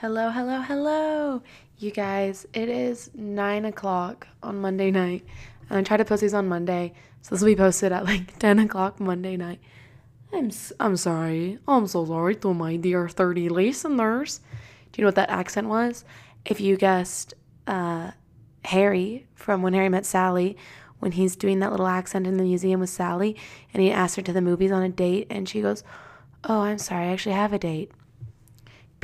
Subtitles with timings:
[0.00, 1.42] Hello, hello, hello.
[1.78, 5.24] You guys, it is 9 o'clock on Monday night.
[5.70, 6.92] And I try to post these on Monday.
[7.22, 9.58] So this will be posted at like 10 o'clock Monday night.
[10.34, 11.58] I'm, I'm sorry.
[11.66, 14.40] I'm so sorry to my dear 30 listeners.
[14.92, 16.04] Do you know what that accent was?
[16.44, 17.32] If you guessed
[17.66, 18.10] uh,
[18.66, 20.58] Harry from When Harry Met Sally,
[20.98, 23.34] when he's doing that little accent in the museum with Sally,
[23.72, 25.82] and he asks her to the movies on a date, and she goes,
[26.44, 27.92] Oh, I'm sorry, I actually have a date.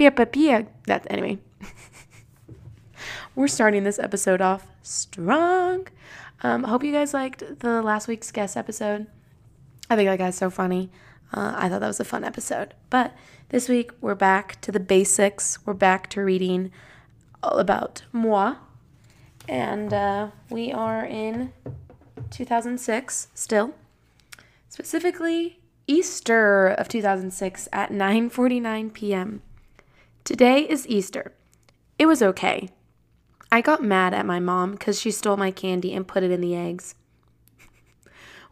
[0.02, 0.66] Pia pia pia.
[0.88, 1.38] That anyway.
[3.36, 5.86] We're starting this episode off strong.
[6.42, 9.06] Um, hope you guys liked the last week's guest episode.
[9.88, 10.90] I think that guy's so funny.
[11.32, 12.74] Uh, I thought that was a fun episode.
[12.90, 13.14] But
[13.50, 15.64] this week we're back to the basics.
[15.64, 16.72] We're back to reading
[17.40, 18.56] all about moi,
[19.48, 21.52] and uh, we are in
[22.32, 23.74] 2006 still.
[24.68, 29.42] Specifically, Easter of 2006 at 9:49 p.m.
[30.24, 31.32] Today is Easter.
[31.98, 32.68] It was okay.
[33.50, 36.40] I got mad at my mom because she stole my candy and put it in
[36.40, 36.94] the eggs.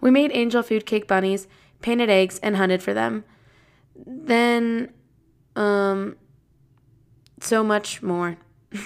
[0.00, 1.47] we made angel food cake bunnies,
[1.81, 3.22] painted eggs, and hunted for them.
[3.94, 4.92] Then,
[5.55, 6.17] um,
[7.41, 8.37] so much more.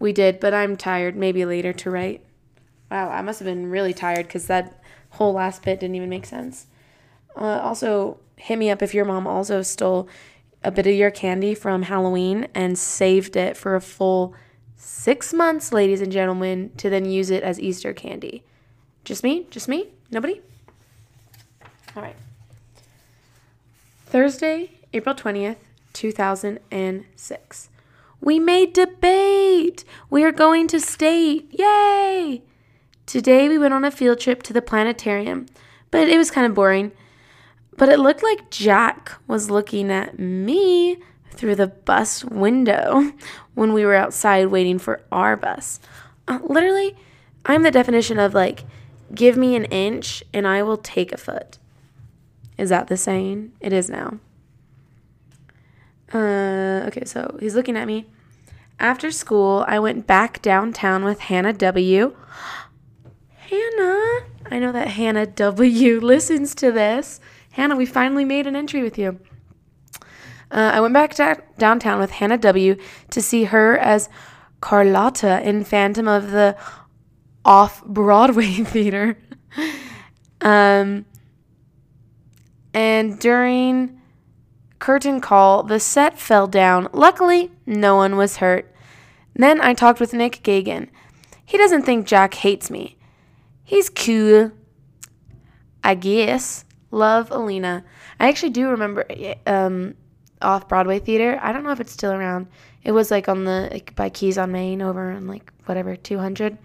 [0.00, 1.14] we did, but I'm tired.
[1.14, 2.24] Maybe later to write.
[2.90, 6.26] Wow, I must have been really tired because that whole last bit didn't even make
[6.26, 6.66] sense.
[7.36, 10.08] Uh, also, hit me up if your mom also stole
[10.64, 14.34] a bit of your candy from Halloween and saved it for a full
[14.76, 18.44] six months, ladies and gentlemen, to then use it as Easter candy.
[19.04, 19.46] Just me?
[19.50, 19.88] Just me?
[20.10, 20.40] Nobody?
[21.96, 22.16] All right.
[24.06, 25.56] Thursday, April 20th,
[25.92, 27.68] 2006.
[28.20, 29.84] We made debate!
[30.08, 31.48] We are going to state!
[31.58, 32.42] Yay!
[33.06, 35.46] Today we went on a field trip to the planetarium,
[35.90, 36.92] but it was kind of boring.
[37.76, 40.98] But it looked like Jack was looking at me
[41.30, 43.12] through the bus window
[43.54, 45.80] when we were outside waiting for our bus.
[46.28, 46.96] Uh, literally,
[47.44, 48.64] I'm the definition of like,
[49.14, 51.58] give me an inch and I will take a foot.
[52.58, 53.52] Is that the saying?
[53.60, 54.18] It is now.
[56.12, 58.06] Uh, okay, so he's looking at me.
[58.78, 62.14] After school, I went back downtown with Hannah W.
[63.36, 64.20] Hannah,
[64.50, 67.20] I know that Hannah W listens to this.
[67.52, 69.18] Hannah, we finally made an entry with you.
[70.50, 71.14] Uh, I went back
[71.56, 72.76] downtown with Hannah W
[73.10, 74.08] to see her as
[74.60, 76.56] Carlotta in Phantom of the
[77.44, 79.16] Off Broadway Theater.
[80.40, 81.06] um,
[82.74, 84.00] and during
[84.78, 86.88] curtain call, the set fell down.
[86.92, 88.74] Luckily, no one was hurt.
[89.34, 90.88] Then I talked with Nick Gagan.
[91.44, 92.96] He doesn't think Jack hates me.
[93.62, 94.52] He's cool.
[95.84, 96.64] I guess.
[96.92, 97.82] Love Alina.
[98.20, 99.04] I actually do remember
[99.46, 99.94] um,
[100.40, 101.38] off Broadway theater.
[101.42, 102.46] I don't know if it's still around.
[102.84, 106.58] It was like on the like by Keys on Main over in like whatever 200.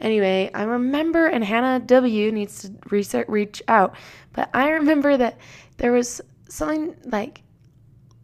[0.00, 3.94] Anyway, I remember, and Hannah W needs to research, reach out,
[4.32, 5.38] but I remember that
[5.76, 7.42] there was something like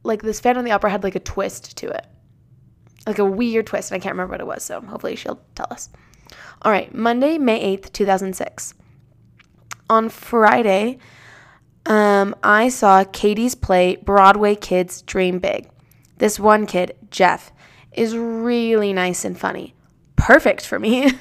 [0.03, 2.07] like this Phantom of the Opera had like a twist to it,
[3.07, 4.63] like a weird twist, and I can't remember what it was.
[4.63, 5.91] So hopefully she'll tell us.
[6.63, 8.75] All right, Monday, May 8th, 2006.
[9.89, 10.99] On Friday,
[11.87, 15.71] um, I saw Katie's play Broadway Kids Dream Big.
[16.19, 17.53] This one kid, Jeff,
[17.93, 19.75] is really nice and funny.
[20.17, 21.13] Perfect for me.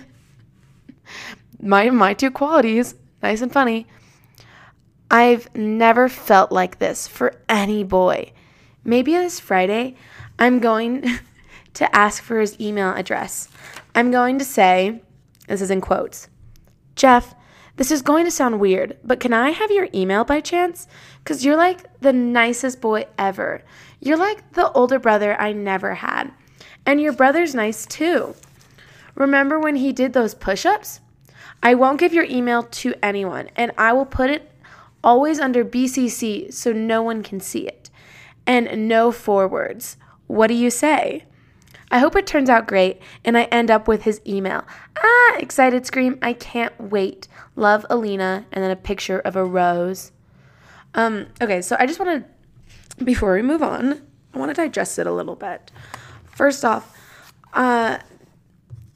[1.62, 3.88] my my two qualities, nice and funny.
[5.12, 8.32] I've never felt like this for any boy.
[8.84, 9.96] Maybe this Friday,
[10.40, 11.20] I'm going
[11.76, 13.50] to ask for his email address.
[13.94, 15.02] I'm going to say,
[15.48, 16.28] this is in quotes,
[16.96, 17.36] Jeff,
[17.78, 20.88] this is going to sound weird, but can I have your email by chance?
[21.24, 23.64] Because you're like the nicest boy ever.
[24.00, 26.32] You're like the older brother I never had.
[26.86, 28.36] And your brother's nice too.
[29.16, 31.02] Remember when he did those push ups?
[31.62, 34.52] I won't give your email to anyone, and I will put it
[35.04, 37.90] always under BCC so no one can see it.
[38.46, 39.98] And no forwards.
[40.28, 41.26] What do you say?
[41.92, 44.64] I hope it turns out great and I end up with his email.
[44.98, 46.18] Ah, excited scream.
[46.22, 47.28] I can't wait.
[47.56, 48.46] Love Alina.
[48.52, 50.12] And then a picture of a rose.
[50.94, 54.02] Um, okay, so I just want to, before we move on,
[54.34, 55.72] I want to digest it a little bit.
[56.26, 56.98] First off,
[57.54, 58.00] uh,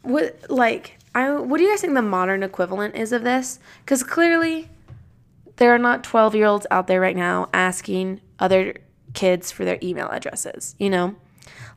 [0.02, 3.60] what, like, I, what do you guys think the modern equivalent is of this?
[3.84, 4.70] Because clearly,
[5.58, 8.76] there are not 12 year olds out there right now asking other
[9.14, 11.16] kids for their email addresses, you know?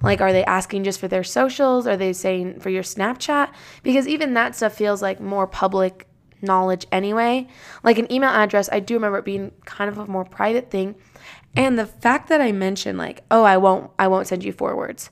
[0.03, 1.87] Like, are they asking just for their socials?
[1.87, 3.53] Are they saying for your Snapchat?
[3.83, 6.09] Because even that stuff feels like more public
[6.41, 7.47] knowledge anyway.
[7.85, 10.97] Like an email address, I do remember it being kind of a more private thing.
[11.55, 15.11] And the fact that I mentioned like, oh, I won't I won't send you forwards.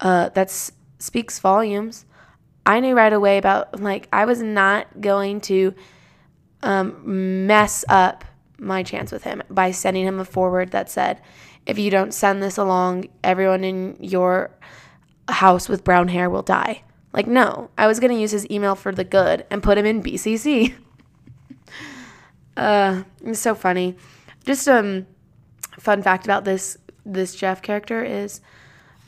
[0.00, 2.04] Uh that's speaks volumes.
[2.66, 5.74] I knew right away about like I was not going to
[6.62, 8.24] um, mess up
[8.58, 11.20] my chance with him by sending him a forward that said,
[11.66, 14.50] if you don't send this along, everyone in your
[15.28, 16.82] house with brown hair will die.
[17.12, 19.86] Like, no, I was going to use his email for the good and put him
[19.86, 20.74] in BCC.
[22.56, 23.96] uh, it's so funny.
[24.44, 25.06] Just um,
[25.78, 26.76] fun fact about this
[27.06, 28.40] this Jeff character is,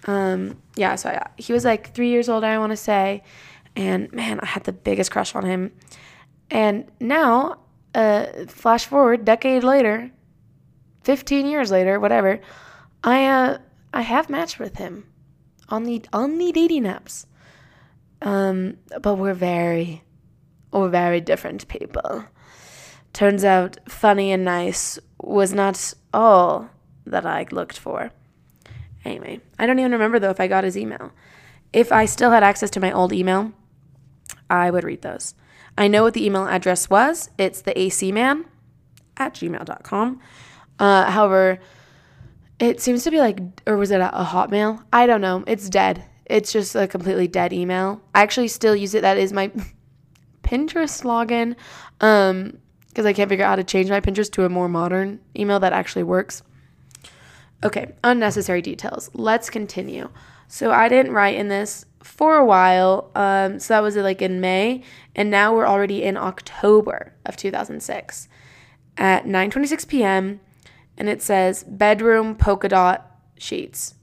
[0.06, 0.96] um, yeah.
[0.96, 3.22] So I, he was like three years old, I want to say,
[3.76, 5.72] and man, I had the biggest crush on him.
[6.50, 7.58] And now,
[7.94, 10.10] uh, flash forward, decade later,
[11.02, 12.40] fifteen years later, whatever,
[13.04, 13.58] I uh,
[13.93, 15.06] I have matched with him
[15.69, 17.26] on the on the dating apps.
[18.22, 20.04] Um, but we're very,
[20.72, 22.25] we're very different people.
[23.12, 26.70] Turns out, funny and nice was not all
[27.05, 28.12] that I looked for.
[29.05, 31.12] Anyway, I don't even remember though if I got his email.
[31.72, 33.52] If I still had access to my old email,
[34.48, 35.34] I would read those.
[35.76, 37.31] I know what the email address was.
[37.38, 38.44] It's the AC man
[39.16, 40.20] at gmail.com.
[40.82, 41.61] Uh, however,
[42.58, 43.38] it seems to be like,
[43.69, 44.82] or was it a, a Hotmail?
[44.93, 45.44] I don't know.
[45.46, 46.05] It's dead.
[46.26, 48.02] It's just a completely dead email.
[48.17, 49.02] I actually still use it.
[49.02, 49.52] That is my
[50.43, 51.55] Pinterest login.
[52.00, 52.58] Um,
[52.88, 55.61] because I can't figure out how to change my Pinterest to a more modern email
[55.61, 56.43] that actually works.
[57.62, 59.08] Okay, unnecessary details.
[59.14, 60.11] Let's continue.
[60.49, 63.12] So I didn't write in this for a while.
[63.14, 64.82] Um, so that was like in May,
[65.14, 68.29] and now we're already in October of 2006
[68.99, 70.40] at 9:26 p.m.
[70.96, 73.94] and it says bedroom polka dot sheets.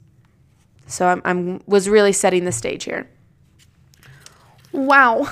[0.87, 3.09] So I'm, I'm was really setting the stage here.
[4.71, 5.27] Wow,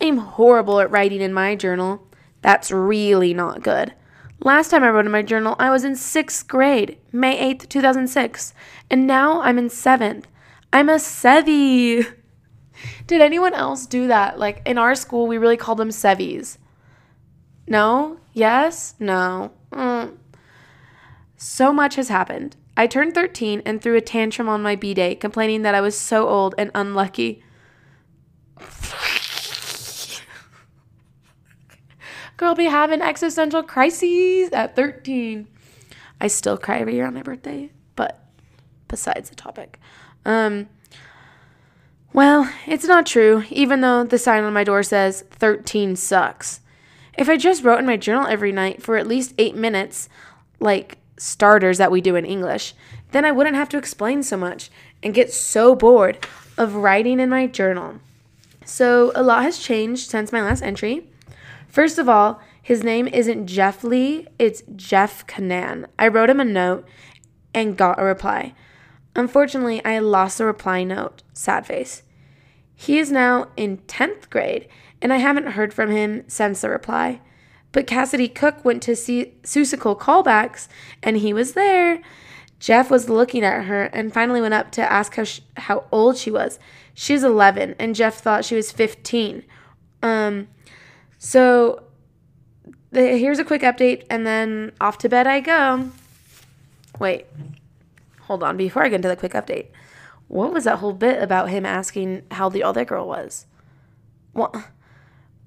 [0.00, 2.06] I'm horrible at writing in my journal.
[2.42, 3.94] That's really not good.
[4.42, 8.54] Last time I wrote in my journal, I was in sixth grade, May 8th, 2006,
[8.90, 10.26] and now I'm in seventh.
[10.72, 12.14] I'm a Sevi.
[13.06, 14.38] Did anyone else do that?
[14.38, 16.56] Like in our school, we really called them Sevies.
[17.66, 18.18] No?
[18.32, 18.94] Yes?
[18.98, 19.52] No.
[19.72, 20.16] Mm.
[21.42, 22.54] So much has happened.
[22.76, 25.96] I turned 13 and threw a tantrum on my B day, complaining that I was
[25.96, 27.42] so old and unlucky.
[32.36, 35.48] Girl be having existential crises at 13.
[36.20, 38.22] I still cry every year on my birthday, but
[38.88, 39.80] besides the topic.
[40.26, 40.68] Um,
[42.12, 46.60] well, it's not true, even though the sign on my door says 13 sucks.
[47.16, 50.10] If I just wrote in my journal every night for at least eight minutes,
[50.60, 52.74] like starters that we do in English,
[53.12, 54.70] then I wouldn't have to explain so much
[55.02, 56.26] and get so bored
[56.56, 58.00] of writing in my journal.
[58.64, 61.08] So, a lot has changed since my last entry.
[61.68, 65.86] First of all, his name isn't Jeff Lee, it's Jeff Canan.
[65.98, 66.86] I wrote him a note
[67.52, 68.54] and got a reply.
[69.16, 71.22] Unfortunately, I lost the reply note.
[71.32, 72.02] Sad face.
[72.74, 74.68] He is now in 10th grade,
[75.02, 77.20] and I haven't heard from him since the reply.
[77.72, 80.68] But Cassidy Cook went to see Seussical callbacks,
[81.02, 82.00] and he was there.
[82.58, 86.16] Jeff was looking at her and finally went up to ask how, she, how old
[86.16, 86.58] she was.
[86.94, 89.44] She's 11, and Jeff thought she was 15.
[90.02, 90.48] Um,
[91.18, 91.84] so
[92.90, 95.90] the, here's a quick update, and then off to bed I go.
[96.98, 97.26] Wait,
[98.22, 98.56] hold on.
[98.56, 99.68] Before I get into the quick update,
[100.28, 103.46] what was that whole bit about him asking how the other girl was?
[104.32, 104.54] What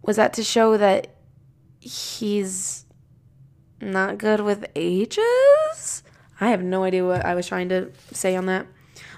[0.01, 1.12] was that to show that
[1.83, 2.85] he's
[3.81, 6.03] not good with ages?
[6.39, 8.65] I have no idea what I was trying to say on that.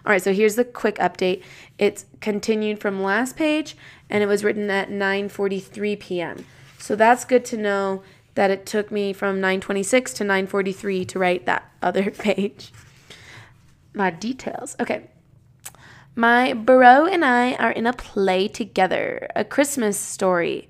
[0.05, 1.41] All right, so here's the quick update.
[1.77, 3.75] It's continued from last page
[4.09, 6.45] and it was written at 9:43 p.m.
[6.77, 8.03] So that's good to know
[8.35, 12.71] that it took me from 9:26 to 9:43 to write that other page.
[13.93, 14.75] My details.
[14.79, 15.09] Okay.
[16.15, 20.69] My bro and I are in a play together, a Christmas story.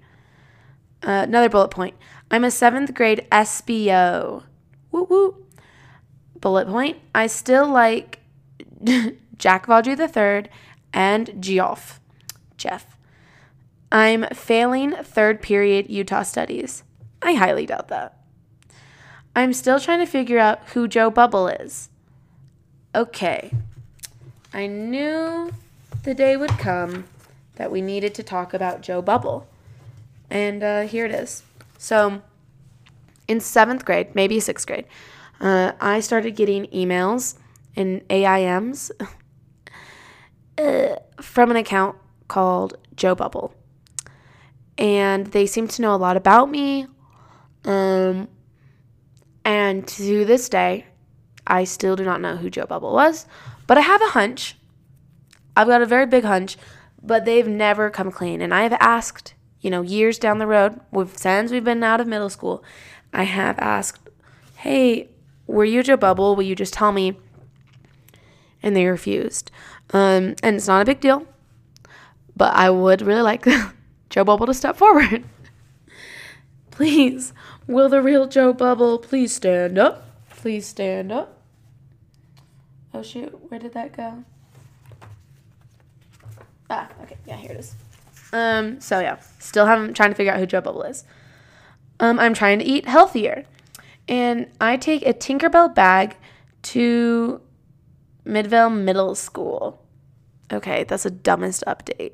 [1.04, 1.96] Uh, another bullet point.
[2.32, 4.44] I'm a seventh grade SBO.
[4.92, 5.46] Woo woo.
[6.40, 6.98] Bullet point.
[7.14, 8.20] I still like
[9.38, 10.50] Jack Vaudry III
[10.94, 12.00] and Geoff.
[12.58, 12.98] Jeff.
[13.92, 16.84] I'm failing third period Utah studies.
[17.22, 18.18] I highly doubt that.
[19.36, 21.90] I'm still trying to figure out who Joe Bubble is.
[22.94, 23.52] Okay.
[24.54, 25.52] I knew
[26.04, 27.06] the day would come
[27.56, 29.48] that we needed to talk about Joe Bubble.
[30.30, 31.44] And uh, here it is.
[31.78, 32.22] So,
[33.28, 34.86] in seventh grade, maybe sixth grade,
[35.40, 37.38] uh, I started getting emails
[37.76, 38.92] and AIMs
[40.58, 43.54] uh, from an account called Joe Bubble.
[44.78, 46.88] And they seem to know a lot about me.
[47.64, 48.28] Um,
[49.44, 50.86] and to this day,
[51.48, 53.28] I still do not know who Joe Bubble was,
[53.68, 54.58] but I have a hunch.
[55.56, 56.58] I've got a very big hunch,
[57.02, 58.42] but they've never come clean.
[58.42, 59.35] And I have asked,
[59.66, 62.64] you know, years down the road, with, since we've been out of middle school,
[63.12, 64.12] I have asked,
[64.58, 65.10] hey,
[65.48, 66.36] were you Joe Bubble?
[66.36, 67.18] Will you just tell me?
[68.62, 69.50] And they refused.
[69.90, 71.26] Um, and it's not a big deal,
[72.38, 73.48] but I would really like
[74.12, 75.24] Joe Bubble to step forward.
[76.70, 77.34] please,
[77.66, 80.08] will the real Joe Bubble please stand up?
[80.30, 81.42] Please stand up.
[82.94, 84.24] Oh shoot, where did that go?
[86.70, 87.74] Ah, okay, yeah, here it is.
[88.34, 91.04] Um, so yeah, still haven't trying to figure out who Joe Bubble is.
[92.00, 93.46] Um, I'm trying to eat healthier,
[94.08, 96.18] and I take a Tinkerbell bag
[96.64, 97.42] to
[98.26, 99.82] Midvale Middle School.
[100.52, 102.14] Okay, that's the dumbest update.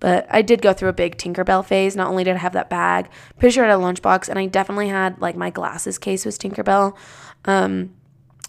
[0.00, 1.96] But I did go through a big Tinkerbell phase.
[1.96, 4.46] Not only did I have that bag, pretty sure I had a lunchbox, and I
[4.46, 6.96] definitely had like my glasses case was Tinkerbell.
[7.44, 7.94] Um,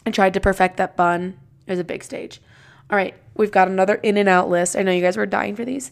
[0.05, 1.39] I tried to perfect that bun.
[1.65, 2.41] It was a big stage.
[2.89, 4.75] All right, we've got another in and out list.
[4.75, 5.91] I know you guys were dying for these.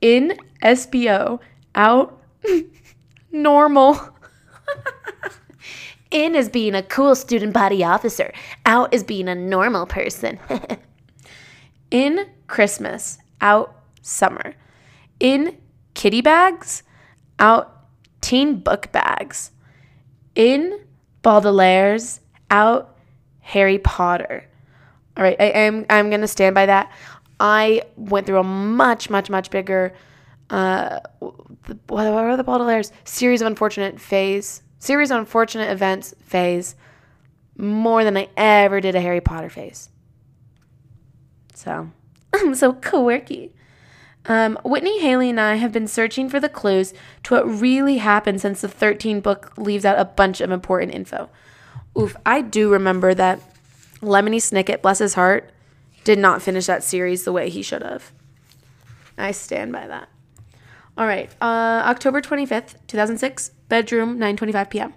[0.00, 1.40] In SBO,
[1.74, 2.20] out,
[3.32, 3.98] normal.
[6.10, 8.32] in is being a cool student body officer,
[8.66, 10.38] out is being a normal person.
[11.90, 14.54] in Christmas, out summer.
[15.20, 15.58] In
[15.94, 16.82] kitty bags,
[17.38, 17.86] out
[18.20, 19.50] teen book bags.
[20.34, 20.80] In
[21.22, 22.20] Baudelaire's,
[22.50, 22.96] out
[23.40, 24.48] Harry Potter.
[25.16, 26.92] All right, I am I'm gonna stand by that.
[27.40, 29.92] I went through a much, much, much bigger
[30.50, 31.00] uh
[31.88, 36.76] what are the Baudelaire's series of unfortunate phase series of unfortunate events phase
[37.56, 39.88] more than I ever did a Harry Potter phase.
[41.54, 41.90] So
[42.34, 43.54] I'm so quirky.
[44.26, 48.40] Um, Whitney, Haley, and I have been searching for the clues to what really happened
[48.40, 51.28] since the 13 book leaves out a bunch of important info.
[51.98, 53.40] Oof, I do remember that
[54.00, 55.50] Lemony Snicket, bless his heart,
[56.04, 58.12] did not finish that series the way he should have.
[59.16, 60.08] I stand by that.
[60.96, 64.94] All right, uh, October 25th, 2006, bedroom, 9:25 p.m.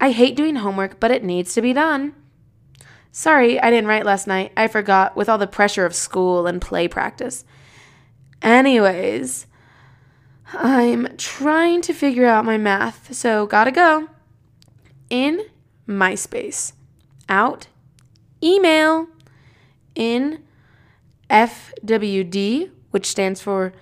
[0.00, 2.14] I hate doing homework, but it needs to be done.
[3.12, 4.52] Sorry, I didn't write last night.
[4.56, 7.44] I forgot with all the pressure of school and play practice.
[8.42, 9.46] Anyways,
[10.52, 14.08] I'm trying to figure out my math, so gotta go.
[15.08, 15.46] In
[15.86, 16.72] MySpace.
[17.28, 17.68] Out.
[18.42, 19.08] Email.
[19.94, 20.42] In
[21.30, 23.72] FWD, which stands for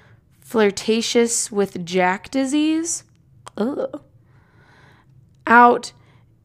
[0.40, 3.04] flirtatious with Jack disease.
[3.56, 4.02] Ugh.
[5.46, 5.92] Out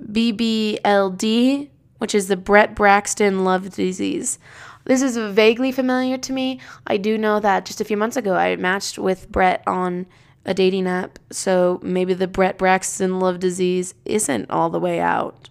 [0.01, 4.39] BBLD, which is the Brett Braxton love disease.
[4.85, 6.59] This is vaguely familiar to me.
[6.85, 10.05] I do know that just a few months ago I matched with Brett on
[10.45, 15.49] a dating app, so maybe the Brett Braxton love disease isn't all the way out.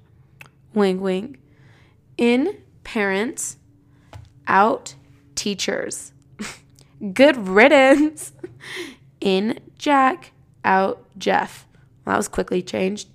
[0.72, 1.40] Wink, wink.
[2.16, 3.56] In parents,
[4.46, 4.94] out
[5.34, 6.12] teachers.
[7.12, 8.32] Good riddance.
[9.20, 10.32] In Jack,
[10.64, 11.66] out Jeff.
[12.04, 13.08] Well, that was quickly changed.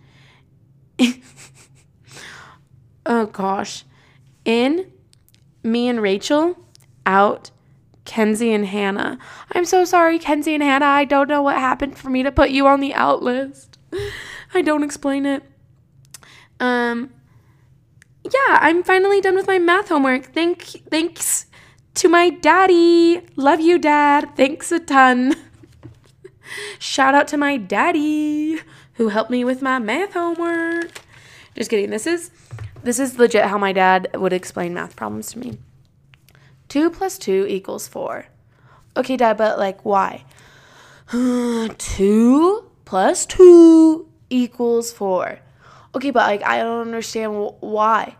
[3.06, 3.86] oh gosh.
[4.46, 4.92] In
[5.64, 6.58] me and Rachel
[7.06, 7.52] out
[8.06, 9.20] Kenzie and Hannah.
[9.52, 10.86] I'm so sorry, Kenzie and Hannah.
[10.86, 13.78] I don't know what happened for me to put you on the out list.
[14.54, 15.44] I don't explain it.
[16.60, 17.12] Um
[18.34, 20.34] yeah, I'm finally done with my math homework.
[20.34, 21.46] Thank thanks
[21.96, 23.22] to my daddy.
[23.36, 24.36] Love you, dad.
[24.36, 25.36] Thanks a ton.
[26.80, 28.60] Shout out to my daddy
[28.94, 31.02] who helped me with my math homework.
[31.56, 31.90] Just kidding.
[31.90, 32.32] This is
[32.84, 35.58] this is legit how my dad would explain math problems to me.
[36.70, 38.26] 2 plus 2 equals 4.
[38.96, 40.24] Okay, dad, but like why?
[41.12, 45.40] 2 plus 2 equals 4.
[45.96, 48.16] Okay, but like I don't understand why.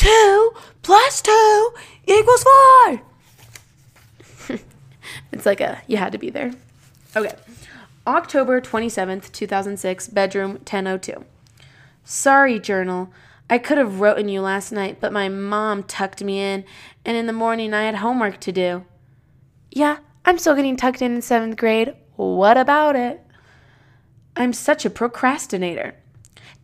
[0.00, 1.72] 2 plus 2
[2.06, 2.42] equals
[2.88, 3.00] 4.
[5.32, 6.52] it's like a you had to be there.
[7.14, 7.34] Okay.
[8.06, 11.22] October 27th, 2006, bedroom 1002.
[12.02, 13.12] Sorry, journal.
[13.50, 16.64] I could have written you last night, but my mom tucked me in,
[17.04, 18.86] and in the morning I had homework to do.
[19.70, 21.94] Yeah, I'm still getting tucked in in seventh grade.
[22.16, 23.20] What about it?
[24.34, 25.94] I'm such a procrastinator.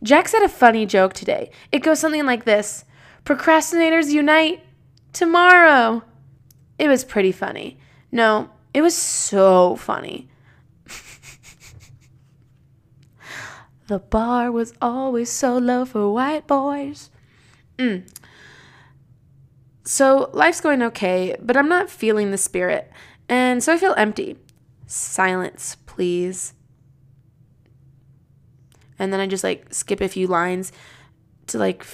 [0.01, 1.51] Jack said a funny joke today.
[1.71, 2.83] It goes something like this
[3.27, 4.63] Procrastinators unite
[5.11, 6.01] tomorrow.
[6.79, 7.77] It was pretty funny.
[8.09, 10.29] No, it was so funny.
[13.87, 17.09] The bar was always so low for white boys.
[17.77, 18.09] Mm.
[19.83, 22.91] So life's going okay, but I'm not feeling the spirit,
[23.29, 24.37] and so I feel empty.
[24.87, 26.53] Silence, please.
[28.99, 30.73] And then I just like skip a few lines
[31.47, 31.85] to like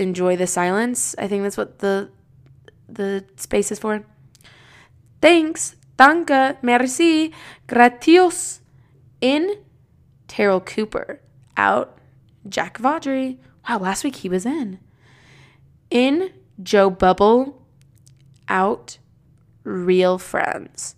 [0.00, 1.14] enjoy the silence.
[1.18, 2.10] I think that's what the
[2.88, 4.04] the space is for.
[5.20, 7.32] Thanks, danke, merci,
[7.68, 8.60] gratios.
[9.20, 9.56] In
[10.26, 11.20] Terrell Cooper.
[11.56, 11.98] Out
[12.48, 13.38] Jack Vaudry.
[13.68, 14.78] Wow, last week he was in.
[15.90, 17.62] In Joe Bubble.
[18.48, 18.96] Out
[19.62, 20.96] Real Friends.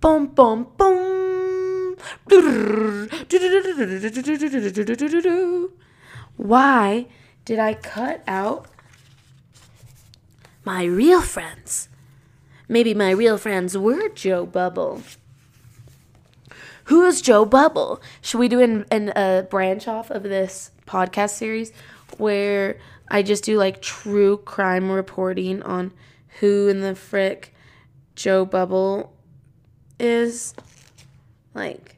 [0.00, 1.96] Boom, boom, boom.
[6.36, 7.06] Why
[7.48, 8.66] did I cut out
[10.66, 11.88] my real friends?
[12.68, 15.00] Maybe my real friends were Joe Bubble.
[16.84, 18.02] Who is Joe Bubble?
[18.20, 21.72] Should we do an, an, a branch off of this podcast series
[22.18, 22.78] where
[23.10, 25.92] I just do like true crime reporting on
[26.40, 27.54] who in the frick
[28.14, 29.14] Joe Bubble
[29.98, 30.52] is?
[31.54, 31.96] Like,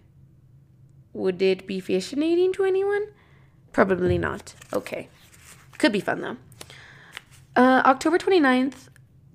[1.13, 3.09] would it be fascinating to anyone?
[3.73, 4.55] Probably not.
[4.73, 5.09] Okay.
[5.81, 6.37] Could be fun though.
[7.57, 8.89] Uh, October 29th,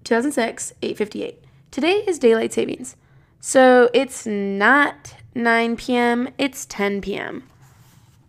[0.03, 1.37] 2006, 8:58.
[1.71, 2.95] Today is daylight savings.
[3.39, 7.49] So it's not 9 p.m., it's 10 p.m.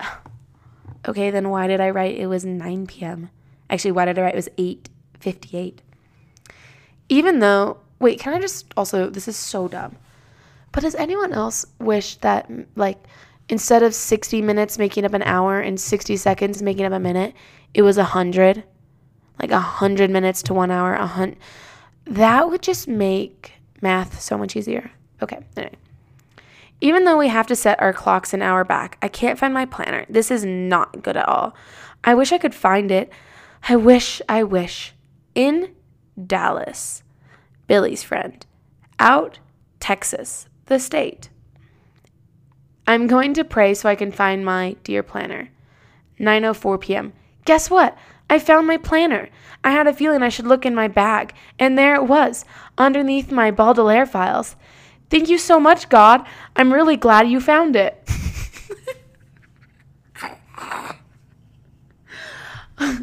[1.07, 3.31] Okay, then why did I write it was 9 p.m.?
[3.71, 5.81] Actually, why did I write it was 8:58?
[7.11, 9.97] Even though, wait, can I just also this is so dumb.
[10.73, 12.99] But does anyone else wish that like
[13.51, 17.35] instead of 60 minutes making up an hour and 60 seconds making up a minute,
[17.77, 18.65] it was a 100?
[19.39, 21.37] Like a 100 minutes to 1 hour, a hun-
[22.07, 23.53] that would just make
[23.83, 24.91] math so much easier.
[25.23, 25.77] Okay, anyway.
[26.81, 29.67] Even though we have to set our clocks an hour back, I can't find my
[29.67, 30.07] planner.
[30.09, 31.55] This is not good at all.
[32.03, 33.13] I wish I could find it.
[33.69, 34.95] I wish, I wish.
[35.35, 35.75] In
[36.27, 37.03] Dallas,
[37.67, 38.47] Billy's friend.
[38.99, 39.39] Out,
[39.81, 41.29] Texas, the state.
[42.87, 45.51] I'm going to pray so I can find my dear planner.
[46.19, 47.13] 9:04 p.m.
[47.47, 47.97] Guess what?
[48.29, 49.31] I found my planner.
[49.65, 52.45] I had a feeling I should look in my bag, and there it was,
[52.77, 54.57] underneath my Baudelaire files.
[55.09, 56.27] Thank you so much, God.
[56.57, 58.03] I'm really glad you found it.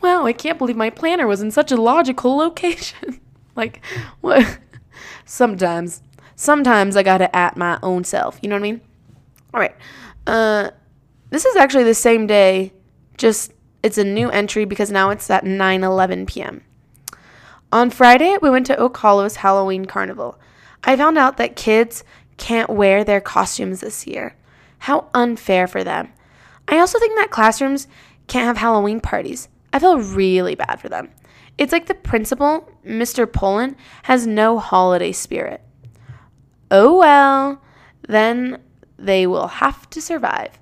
[0.00, 3.20] wow, I can't believe my planner was in such a logical location.
[3.56, 3.84] like,
[4.20, 4.58] what?
[5.24, 6.02] Sometimes,
[6.36, 8.38] sometimes I gotta at my own self.
[8.42, 8.80] You know what I mean?
[9.52, 9.74] All right.
[10.26, 10.70] Uh,
[11.30, 12.72] this is actually the same day,
[13.20, 13.52] just
[13.82, 16.64] it's a new entry because now it's at 9 11 p.m.
[17.70, 20.40] On Friday, we went to Oak Hollow's Halloween Carnival.
[20.82, 22.02] I found out that kids
[22.36, 24.34] can't wear their costumes this year.
[24.80, 26.12] How unfair for them.
[26.66, 27.86] I also think that classrooms
[28.26, 29.48] can't have Halloween parties.
[29.72, 31.10] I feel really bad for them.
[31.58, 33.30] It's like the principal, Mr.
[33.30, 35.60] Poland, has no holiday spirit.
[36.70, 37.62] Oh well,
[38.08, 38.62] then
[38.96, 40.59] they will have to survive.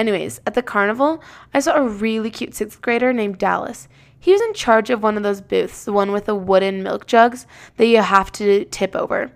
[0.00, 3.86] Anyways, at the carnival, I saw a really cute sixth grader named Dallas.
[4.18, 7.06] He was in charge of one of those booths, the one with the wooden milk
[7.06, 9.30] jugs that you have to tip over.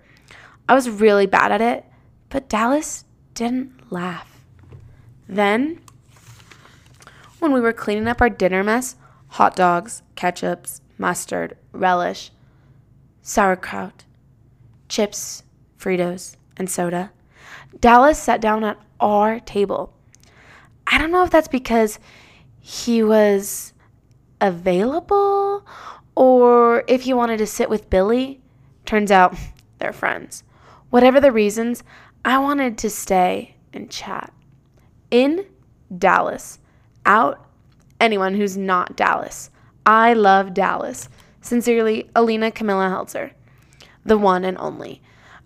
[0.67, 1.85] I was really bad at it,
[2.29, 4.41] but Dallas didn't laugh.
[5.29, 5.81] Then,
[7.37, 8.95] when we were cleaning up our dinner mess,
[9.27, 12.31] hot dogs, ketchups, mustard, relish,
[13.21, 14.03] sauerkraut,
[14.89, 15.43] chips,
[15.77, 17.11] Fritos, and soda,
[17.79, 19.94] Dallas sat down at our table.
[20.87, 21.99] I don't know if that's because
[22.59, 23.73] he was
[24.41, 25.65] available
[26.15, 28.41] or if he wanted to sit with Billy.
[28.85, 29.35] Turns out
[29.79, 30.43] they're friends.
[30.89, 31.83] Whatever the reasons,
[32.23, 34.33] I wanted to stay and chat.
[35.11, 35.45] In
[35.95, 36.59] Dallas,
[37.05, 37.47] out
[37.99, 39.49] anyone who's not Dallas.
[39.85, 41.09] I love Dallas.
[41.41, 43.31] Sincerely, Alina Camilla Helzer,
[44.03, 45.01] the one and only.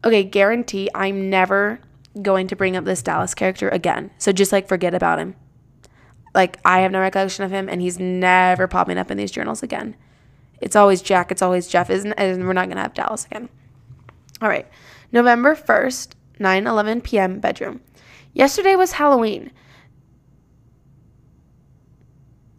[0.06, 1.82] Okay, guarantee I'm never
[2.22, 4.12] going to bring up this Dallas character again.
[4.18, 5.36] So just like forget about him.
[6.36, 9.64] Like I have no recollection of him and he's never popping up in these journals
[9.64, 9.96] again.
[10.62, 13.50] It's always Jack, it's always Jeff, isn't and we're not to have Dallas again.
[14.42, 14.68] All right.
[15.12, 17.40] November 1st, 9 11 p.m.
[17.40, 17.82] bedroom.
[18.34, 19.52] Yesterday was Halloween.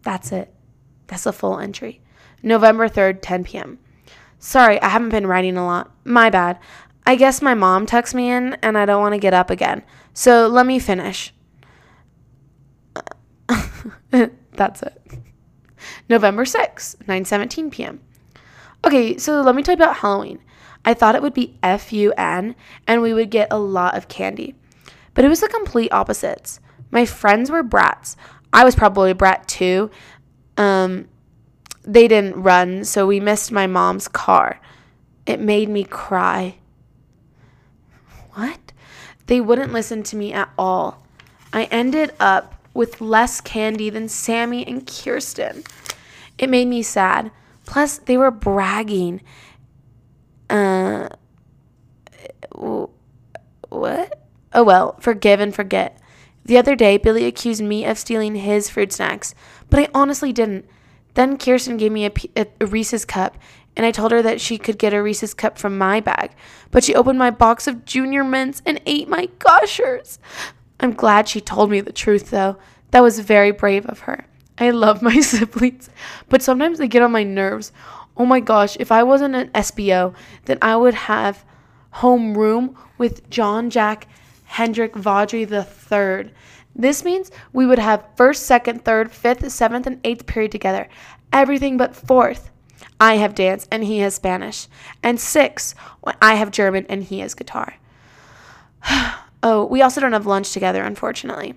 [0.03, 0.53] That's it.
[1.07, 2.01] That's a full entry.
[2.43, 3.79] November 3rd, 10 p.m.
[4.39, 5.91] Sorry, I haven't been writing a lot.
[6.03, 6.59] My bad.
[7.05, 9.83] I guess my mom tucks me in and I don't want to get up again.
[10.13, 11.33] So let me finish.
[14.53, 15.01] That's it.
[16.09, 18.01] November 6th, 9:17 p.m.
[18.85, 20.39] Okay, so let me tell you about Halloween.
[20.83, 22.55] I thought it would be F U N
[22.87, 24.55] and we would get a lot of candy.
[25.13, 26.59] But it was the complete opposites.
[26.89, 28.17] My friends were brats.
[28.53, 29.91] I was probably a brat too.
[30.57, 31.07] Um,
[31.83, 34.59] they didn't run, so we missed my mom's car.
[35.25, 36.57] It made me cry.
[38.33, 38.71] What?
[39.27, 41.05] They wouldn't listen to me at all.
[41.53, 45.63] I ended up with less candy than Sammy and Kirsten.
[46.37, 47.31] It made me sad.
[47.65, 49.21] Plus, they were bragging.
[50.49, 51.09] Uh,
[53.69, 54.21] what?
[54.53, 55.97] Oh well, forgive and forget.
[56.43, 59.33] The other day, Billy accused me of stealing his fruit snacks,
[59.69, 60.65] but I honestly didn't.
[61.13, 63.37] Then Kirsten gave me a, a, Reese's cup,
[63.75, 66.31] and I told her that she could get a Reese's cup from my bag,
[66.71, 70.19] but she opened my box of Junior Mints and ate my gushers.
[70.79, 72.57] I'm glad she told me the truth, though.
[72.91, 74.25] That was very brave of her.
[74.57, 75.89] I love my siblings,
[76.29, 77.71] but sometimes they get on my nerves.
[78.17, 80.13] Oh my gosh, if I wasn't an SBO,
[80.45, 81.45] then I would have
[81.95, 84.07] homeroom with John Jack
[84.43, 86.31] Hendrik Vaudry III.
[86.75, 90.89] This means we would have first, second, third, fifth, seventh, and eighth period together.
[91.33, 92.50] Everything but fourth.
[92.99, 94.67] I have dance and he has Spanish.
[95.03, 95.75] And six,
[96.21, 97.75] I have German and he has guitar.
[99.43, 101.55] oh, we also don't have lunch together, unfortunately.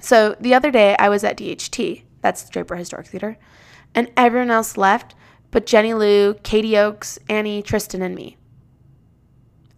[0.00, 3.38] So the other day I was at DHT, that's Draper Historic Theater,
[3.94, 5.14] and everyone else left
[5.54, 8.36] but Jenny Lou, Katie Oakes, Annie, Tristan, and me.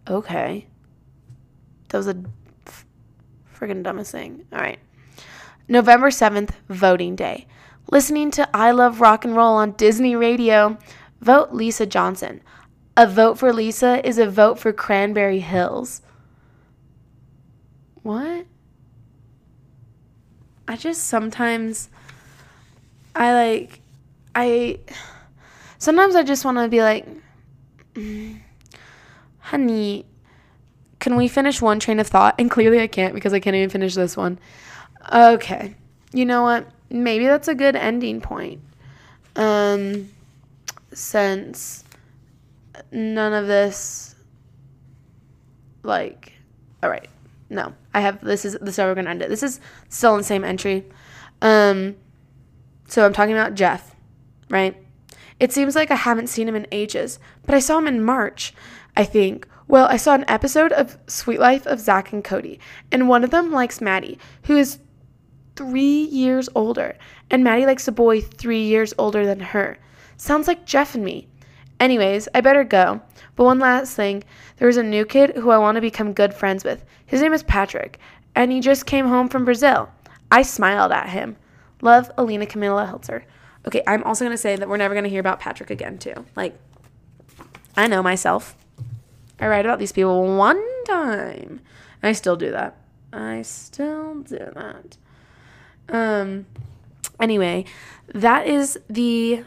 [0.09, 0.65] Okay.
[1.89, 2.15] That was a
[3.53, 4.47] friggin' dumbest thing.
[4.51, 4.79] All right.
[5.67, 7.45] November 7th, voting day.
[7.89, 10.77] Listening to I Love Rock and Roll on Disney Radio.
[11.21, 12.41] Vote Lisa Johnson.
[12.97, 16.01] A vote for Lisa is a vote for Cranberry Hills.
[18.03, 18.45] What?
[20.67, 21.89] I just sometimes
[23.15, 23.79] I like
[24.35, 24.79] I
[25.77, 27.07] sometimes I just want to be like
[27.93, 28.39] mm,
[29.39, 30.05] honey
[30.99, 32.35] can we finish one train of thought?
[32.37, 34.39] And clearly I can't because I can't even finish this one.
[35.13, 35.75] Okay.
[36.11, 36.67] You know what?
[36.89, 38.61] Maybe that's a good ending point.
[39.35, 40.09] Um
[40.93, 41.83] since
[42.91, 44.15] none of this
[45.83, 46.33] like
[46.83, 47.09] all right.
[47.49, 47.73] No.
[47.93, 49.29] I have this is this is how we're gonna end it.
[49.29, 50.85] This is still in the same entry.
[51.41, 51.95] Um
[52.87, 53.95] so I'm talking about Jeff,
[54.49, 54.75] right?
[55.39, 58.53] It seems like I haven't seen him in ages, but I saw him in March,
[58.95, 62.59] I think, well, I saw an episode of Suite Life of Zack and Cody,
[62.91, 64.79] and one of them likes Maddie, who is
[65.57, 66.95] three years older,
[67.29, 69.77] and Maddie likes a boy three years older than her.
[70.15, 71.27] Sounds like Jeff and me.
[71.79, 73.01] Anyways, I better go.
[73.35, 74.23] But one last thing
[74.57, 76.85] there's a new kid who I want to become good friends with.
[77.05, 77.99] His name is Patrick,
[78.35, 79.89] and he just came home from Brazil.
[80.31, 81.35] I smiled at him.
[81.81, 83.23] Love, Alina Camilla Hiltzer.
[83.67, 85.97] Okay, I'm also going to say that we're never going to hear about Patrick again,
[85.97, 86.25] too.
[86.35, 86.57] Like,
[87.75, 88.55] I know myself.
[89.39, 91.61] I write about these people one time.
[92.01, 92.77] I still do that.
[93.13, 94.97] I still do that.
[95.89, 96.45] Um
[97.19, 97.65] anyway,
[98.13, 99.43] that is the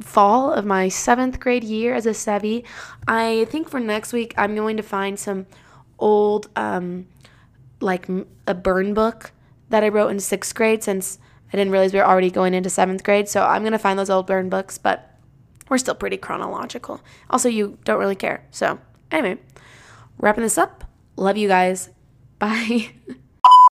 [0.00, 2.64] fall of my seventh grade year as a Sevi.
[3.08, 5.46] I think for next week I'm going to find some
[5.98, 7.06] old um
[7.80, 8.08] like
[8.46, 9.32] a burn book
[9.68, 11.18] that I wrote in sixth grade since
[11.52, 13.28] I didn't realize we were already going into seventh grade.
[13.28, 15.16] So I'm gonna find those old burn books, but
[15.68, 17.00] we're still pretty chronological.
[17.30, 18.44] Also, you don't really care.
[18.50, 18.78] So,
[19.10, 19.40] anyway,
[20.18, 20.84] wrapping this up.
[21.16, 21.90] Love you guys.
[22.38, 22.90] Bye.